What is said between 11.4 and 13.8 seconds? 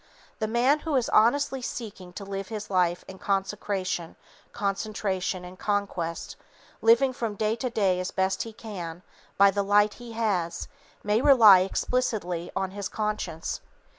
explicitly on his Conscience.